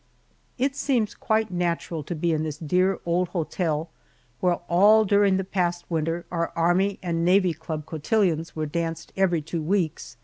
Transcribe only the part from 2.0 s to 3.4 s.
to be in this dear old